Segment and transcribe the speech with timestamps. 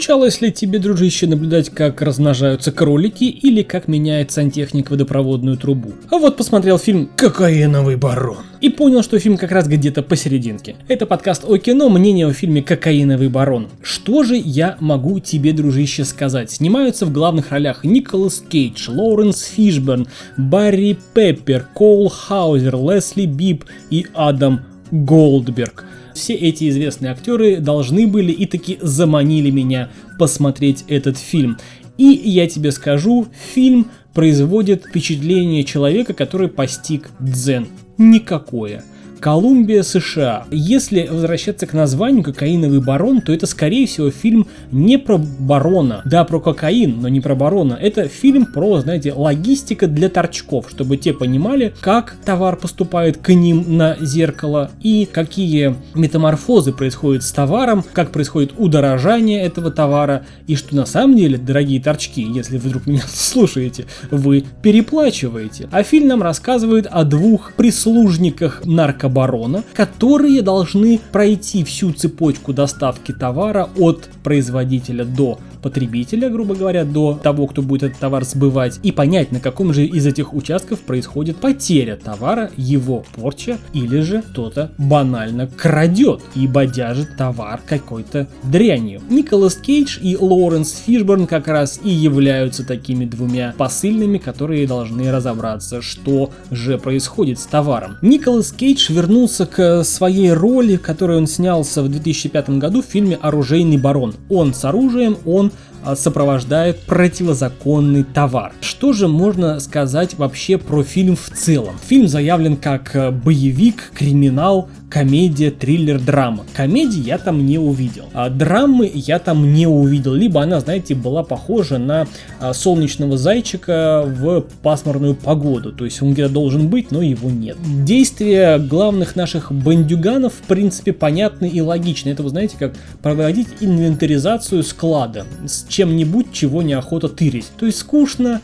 [0.00, 5.92] Случалось ли тебе, дружище, наблюдать, как размножаются кролики или как меняет сантехник водопроводную трубу?
[6.10, 10.76] А вот посмотрел фильм «Кокаиновый барон» и понял, что фильм как раз где-то посерединке.
[10.88, 13.68] Это подкаст о кино, мнение о фильме «Кокаиновый барон».
[13.82, 16.50] Что же я могу тебе, дружище, сказать?
[16.50, 20.08] Снимаются в главных ролях Николас Кейдж, Лоуренс Фишберн,
[20.38, 25.84] Барри Пеппер, Коул Хаузер, Лесли Бип и Адам Голдберг.
[26.14, 31.58] Все эти известные актеры должны были и таки заманили меня посмотреть этот фильм.
[31.98, 37.68] И я тебе скажу, фильм производит впечатление человека, который постиг дзен.
[37.98, 38.84] Никакое.
[39.20, 40.46] Колумбия, США.
[40.50, 46.00] Если возвращаться к названию «Кокаиновый барон», то это, скорее всего, фильм не про барона.
[46.06, 47.78] Да, про кокаин, но не про барона.
[47.80, 53.76] Это фильм про, знаете, логистика для торчков, чтобы те понимали, как товар поступает к ним
[53.76, 60.74] на зеркало и какие метаморфозы происходят с товаром, как происходит удорожание этого товара и что
[60.74, 65.68] на самом деле, дорогие торчки, если вы вдруг меня слушаете, вы переплачиваете.
[65.70, 73.12] А фильм нам рассказывает о двух прислужниках наркобарона барона, которые должны пройти всю цепочку доставки
[73.12, 78.92] товара от производителя до потребителя, грубо говоря, до того, кто будет этот товар сбывать, и
[78.92, 84.72] понять, на каком же из этих участков происходит потеря товара, его порча, или же кто-то
[84.78, 89.00] банально крадет и бодяжит товар какой-то дрянью.
[89.08, 95.82] Николас Кейдж и Лоуренс Фишборн как раз и являются такими двумя посыльными, которые должны разобраться,
[95.82, 97.96] что же происходит с товаром.
[98.02, 103.78] Николас Кейдж вернулся к своей роли, которую он снялся в 2005 году в фильме «Оружейный
[103.78, 104.14] барон».
[104.28, 105.49] Он с оружием, он
[105.82, 108.52] а, сопровождает противозаконный товар.
[108.60, 111.76] Что же можно сказать вообще про фильм в целом?
[111.86, 116.44] Фильм заявлен как э, боевик, криминал, комедия, триллер, драма.
[116.54, 118.06] Комедии я там не увидел.
[118.12, 120.12] А драмы я там не увидел.
[120.12, 122.06] Либо она, знаете, была похожа на
[122.40, 125.72] а, солнечного зайчика в пасмурную погоду.
[125.72, 127.56] То есть он где-то должен быть, но его нет.
[127.84, 132.10] Действия главных наших бандюганов, в принципе, понятны и логичны.
[132.10, 137.46] Это, вы знаете, как проводить инвентаризацию склада с чем-нибудь, чего неохота тырить.
[137.56, 138.40] То есть скучно,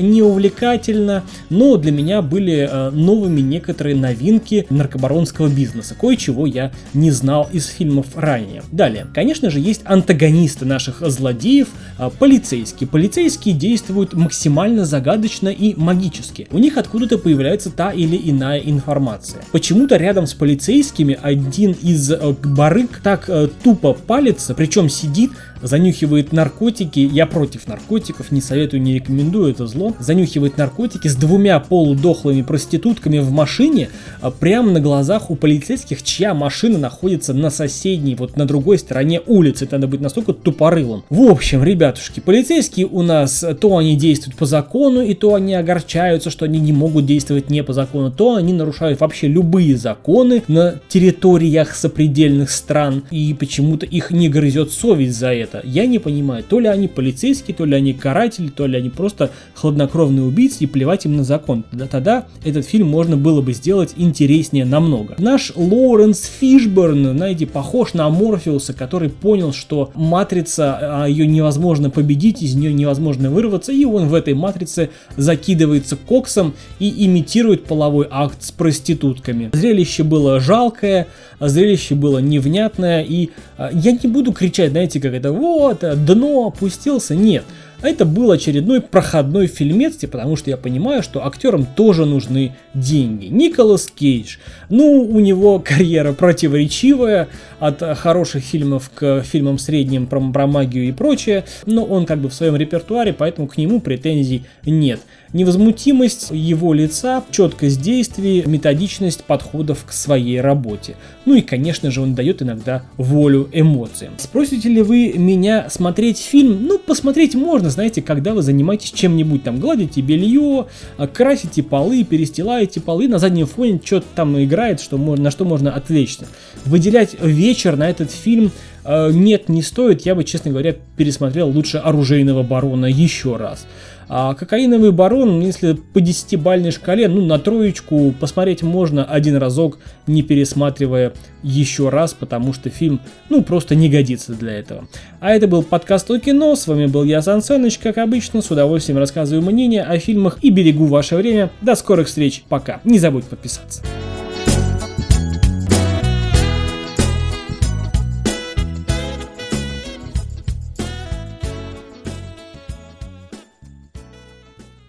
[0.00, 5.94] не увлекательно, но для меня были а, новыми некоторые новинки наркобаронского бизнеса.
[5.98, 8.62] Кое-чего я не знал из фильмов ранее.
[8.72, 11.68] Далее, конечно же, есть антагонисты наших злодеев,
[11.98, 12.88] а, полицейские.
[12.88, 16.48] Полицейские действуют максимально загадочно и магически.
[16.50, 19.42] У них откуда-то появляется та или иная информация.
[19.52, 22.12] Почему-то рядом с полицейскими один из
[22.44, 23.30] барыг так
[23.62, 25.30] тупо палится, причем сидит
[25.62, 31.58] занюхивает наркотики, я против наркотиков, не советую, не рекомендую, это зло, занюхивает наркотики с двумя
[31.60, 38.14] полудохлыми проститутками в машине, а, прямо на глазах у полицейских, чья машина находится на соседней,
[38.14, 41.04] вот на другой стороне улицы, это надо быть настолько тупорылым.
[41.10, 46.30] В общем, ребятушки, полицейские у нас, то они действуют по закону, и то они огорчаются,
[46.30, 50.80] что они не могут действовать не по закону, то они нарушают вообще любые законы на
[50.88, 55.66] территориях сопредельных стран, и почему-то их не грызет совесть за это это?
[55.66, 56.44] Я не понимаю.
[56.44, 60.66] То ли они полицейские, то ли они каратели, то ли они просто хладнокровные убийцы и
[60.66, 61.64] плевать им на закон.
[61.70, 65.16] Тогда, тогда этот фильм можно было бы сделать интереснее намного.
[65.18, 72.42] Наш Лоуренс Фишберн, знаете, похож на Морфеуса, который понял, что матрица, а, ее невозможно победить,
[72.42, 78.42] из нее невозможно вырваться, и он в этой матрице закидывается коксом и имитирует половой акт
[78.42, 79.50] с проститутками.
[79.52, 81.08] Зрелище было жалкое,
[81.40, 87.14] зрелище было невнятное, и а, я не буду кричать, знаете, как это вот, дно опустился,
[87.14, 87.44] нет.
[87.80, 93.26] Это был очередной проходной фильмец, потому что я понимаю, что актерам тоже нужны деньги.
[93.26, 97.28] Николас Кейдж, ну, у него карьера противоречивая,
[97.60, 102.28] от хороших фильмов к фильмам средним про, про магию и прочее, но он как бы
[102.28, 105.00] в своем репертуаре, поэтому к нему претензий нет
[105.32, 110.96] невозмутимость его лица, четкость действий, методичность подходов к своей работе.
[111.24, 114.14] Ну и, конечно же, он дает иногда волю эмоциям.
[114.16, 116.66] Спросите ли вы меня смотреть фильм?
[116.66, 120.66] Ну, посмотреть можно, знаете, когда вы занимаетесь чем-нибудь, там, гладите белье,
[121.12, 126.26] красите полы, перестилаете полы, на заднем фоне что-то там играет, что, на что можно отвлечься.
[126.64, 128.50] Выделять вечер на этот фильм
[128.84, 130.02] нет, не стоит.
[130.02, 133.66] Я бы, честно говоря, пересмотрел лучше «Оружейного барона» еще раз.
[134.10, 140.22] А кокаиновый барон, если по 10-бальной шкале, ну, на троечку посмотреть можно один разок, не
[140.22, 144.88] пересматривая еще раз, потому что фильм, ну, просто не годится для этого.
[145.20, 148.50] А это был подкаст о кино, с вами был я, Сан Саныч, как обычно, с
[148.50, 151.50] удовольствием рассказываю мнение о фильмах и берегу ваше время.
[151.60, 152.80] До скорых встреч, пока.
[152.84, 153.82] Не забудь подписаться.